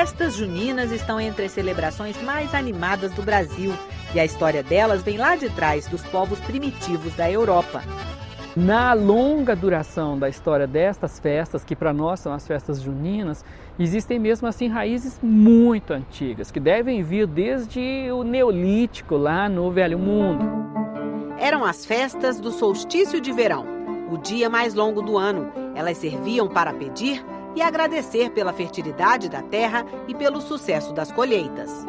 [0.00, 3.70] festas juninas estão entre as celebrações mais animadas do Brasil
[4.14, 7.82] e a história delas vem lá de trás dos povos primitivos da Europa.
[8.56, 13.44] Na longa duração da história destas festas, que para nós são as festas juninas,
[13.78, 19.98] existem mesmo assim raízes muito antigas, que devem vir desde o Neolítico, lá no Velho
[19.98, 20.46] Mundo.
[21.38, 23.66] Eram as festas do solstício de verão,
[24.10, 25.52] o dia mais longo do ano.
[25.74, 27.22] Elas serviam para pedir
[27.54, 31.86] e agradecer pela fertilidade da terra e pelo sucesso das colheitas.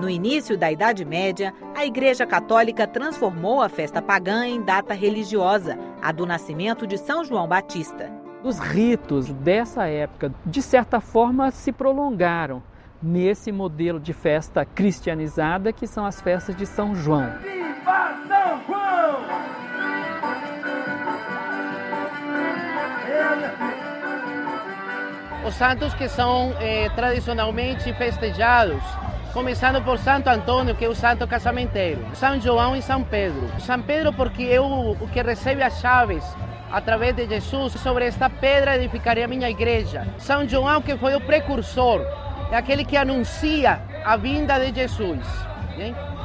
[0.00, 5.78] No início da Idade Média, a Igreja Católica transformou a festa pagã em data religiosa,
[6.02, 8.10] a do nascimento de São João Batista.
[8.44, 12.62] Os ritos dessa época, de certa forma, se prolongaram
[13.02, 17.55] nesse modelo de festa cristianizada que são as festas de São João.
[25.46, 28.82] Os santos que são eh, tradicionalmente festejados
[29.32, 33.48] começando por Santo Antônio, que é o santo casamenteiro, São João e São Pedro.
[33.60, 36.24] São Pedro porque é o, o que recebe as chaves
[36.72, 40.06] através de Jesus, sobre esta pedra edificarei a minha igreja.
[40.18, 42.00] São João que foi o precursor,
[42.50, 45.24] é aquele que anuncia a vinda de Jesus.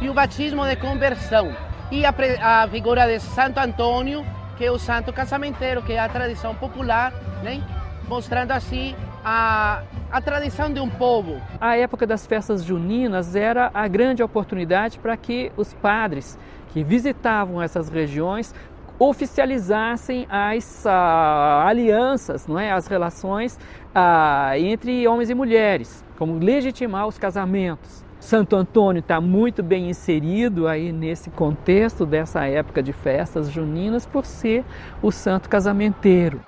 [0.00, 1.54] E o batismo de conversão.
[1.90, 4.24] E a, a figura de Santo Antônio,
[4.56, 7.12] que é o santo casamenteiro, que é a tradição popular?
[8.08, 11.40] Mostrando assim a, a tradição de um povo.
[11.60, 17.62] A época das festas juninas era a grande oportunidade para que os padres que visitavam
[17.62, 18.54] essas regiões
[18.98, 22.70] oficializassem as uh, alianças, não é?
[22.70, 23.58] as relações
[23.94, 28.04] uh, entre homens e mulheres, como legitimar os casamentos.
[28.20, 34.24] Santo Antônio está muito bem inserido aí nesse contexto dessa época de festas juninas por
[34.24, 34.64] ser
[35.02, 36.40] o santo casamenteiro.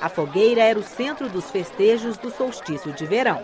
[0.00, 3.40] A fogueira era o centro dos festejos do solstício de verão.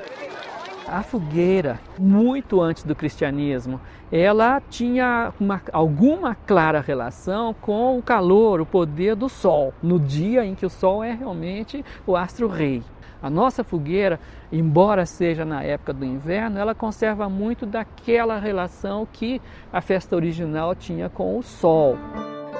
[0.86, 3.80] A fogueira, muito antes do cristianismo,
[4.10, 10.44] ela tinha uma, alguma clara relação com o calor, o poder do sol, no dia
[10.44, 12.82] em que o sol é realmente o astro-rei.
[13.22, 14.18] A nossa fogueira,
[14.50, 19.40] embora seja na época do inverno, ela conserva muito daquela relação que
[19.72, 21.96] a festa original tinha com o sol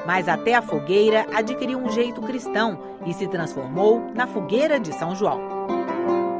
[0.06, 5.14] mas até a fogueira adquiriu um jeito cristão e se transformou na fogueira de São
[5.14, 5.40] João.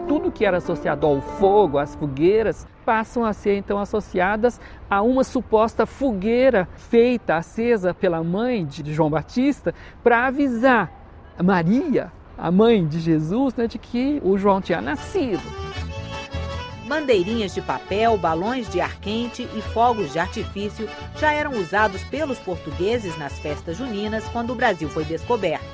[0.09, 4.61] Tudo que era associado ao fogo, às fogueiras, passam a ser então associadas
[4.91, 9.73] a uma suposta fogueira feita, acesa pela mãe de João Batista,
[10.03, 10.91] para avisar
[11.43, 15.70] Maria, a mãe de Jesus, né, de que o João tinha nascido.
[16.91, 22.41] Bandeirinhas de papel, balões de ar quente e fogos de artifício já eram usados pelos
[22.41, 25.65] portugueses nas festas juninas quando o Brasil foi descoberto.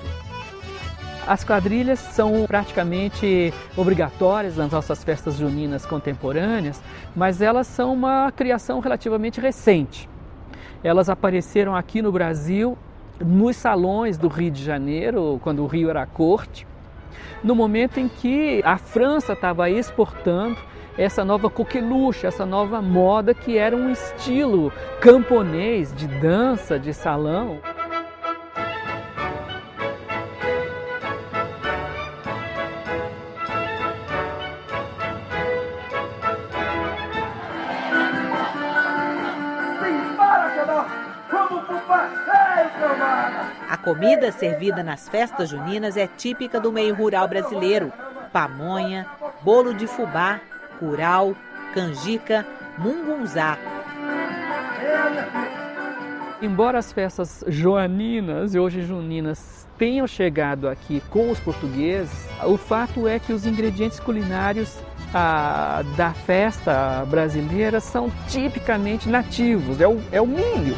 [1.26, 6.82] As quadrilhas são praticamente obrigatórias nas nossas festas juninas contemporâneas,
[7.16, 10.06] mas elas são uma criação relativamente recente.
[10.84, 12.76] Elas apareceram aqui no Brasil
[13.18, 16.66] nos salões do Rio de Janeiro, quando o Rio era corte,
[17.42, 20.58] no momento em que a França estava exportando
[20.98, 27.60] essa nova coqueluche, essa nova moda que era um estilo camponês de dança, de salão.
[43.68, 47.92] A comida servida nas festas juninas é típica do meio rural brasileiro:
[48.32, 49.06] pamonha,
[49.42, 50.40] bolo de fubá,
[50.78, 51.36] curau,
[51.74, 52.46] canjica,
[52.78, 53.58] mungunzá.
[56.40, 63.08] Embora as festas joaninas e hoje juninas tenham chegado aqui com os portugueses, o fato
[63.08, 64.78] é que os ingredientes culinários
[65.14, 70.76] ah, da festa brasileira são tipicamente nativos, é o, é o milho.